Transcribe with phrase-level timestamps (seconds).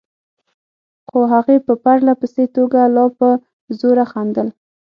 [1.07, 3.29] خو هغې په پرله پسې توګه لا په
[3.79, 4.47] زوره خندل.